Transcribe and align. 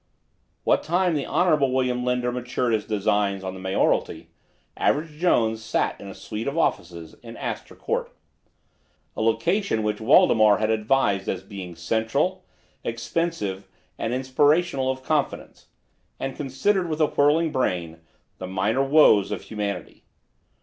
What 0.63 0.81
time 0.81 1.13
the 1.13 1.27
Honorable 1.27 1.71
William 1.71 2.03
Linder 2.03 2.31
matured 2.31 2.73
his 2.73 2.85
designs 2.85 3.43
on 3.43 3.53
the 3.53 3.59
mayoralty, 3.59 4.31
Average 4.75 5.11
Jones 5.19 5.63
sat 5.63 6.01
in 6.01 6.07
a 6.07 6.15
suite 6.15 6.47
of 6.47 6.57
offices 6.57 7.13
in 7.21 7.37
Astor 7.37 7.75
Court, 7.75 8.11
a 9.15 9.21
location 9.21 9.83
which 9.83 10.01
Waldemar 10.01 10.57
had 10.57 10.71
advised 10.71 11.29
as 11.29 11.43
being 11.43 11.75
central, 11.75 12.43
expensive, 12.83 13.67
and 13.99 14.11
inspirational 14.11 14.89
of 14.89 15.03
confidence, 15.03 15.67
and 16.19 16.35
considered, 16.35 16.89
with 16.89 16.99
a 16.99 17.05
whirling 17.05 17.51
brain, 17.51 17.99
the 18.39 18.47
minor 18.47 18.81
woes 18.81 19.29
of 19.29 19.43
humanity. 19.43 20.03